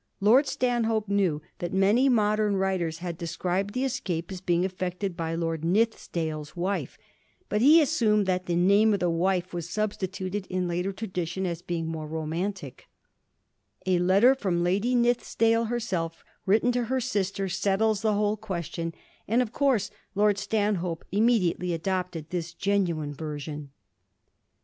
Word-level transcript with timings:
Lord 0.19 0.47
Stanhope 0.47 1.09
knew 1.09 1.43
that 1.59 1.73
many 1.75 2.09
modem 2.09 2.55
writers 2.55 2.97
had 3.05 3.19
described 3.19 3.75
the 3.75 3.83
escape 3.85 4.31
as 4.31 4.41
being 4.41 4.63
effected 4.63 5.15
by 5.15 5.35
Lord 5.35 5.61
Nithisdale's 5.63 6.55
wife, 6.55 6.97
but 7.49 7.61
he 7.61 7.79
assumed 7.83 8.25
that' 8.25 8.47
the 8.47 8.55
name 8.55 8.95
of 8.95 8.99
the 8.99 9.11
wife 9.11 9.53
was 9.53 9.69
substituted 9.69 10.47
in 10.47 10.67
later 10.67 10.91
tradition 10.91 11.45
as 11.45 11.61
being 11.61 11.85
more 11.85 12.07
romantic' 12.07 12.87
A 13.85 13.99
letter 13.99 14.33
from 14.33 14.63
Lady 14.63 14.95
Nithisdale 14.95 15.67
herself^ 15.69 16.23
written 16.47 16.71
to 16.71 16.85
her 16.85 16.99
sister, 16.99 17.47
settles 17.47 18.01
the 18.01 18.15
whole 18.15 18.37
question, 18.37 18.95
and 19.27 19.39
of 19.39 19.53
course 19.53 19.91
Lord 20.15 20.39
Stan 20.39 20.77
hope 20.81 21.05
immediately 21.11 21.73
adopted 21.75 22.31
this 22.31 22.53
genuine 22.55 23.13
version. 23.13 23.69